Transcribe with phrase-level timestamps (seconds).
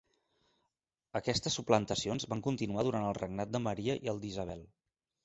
[1.19, 4.65] Aquestes suplantacions van continuar durant el regnat de Maria i el d'Isabel.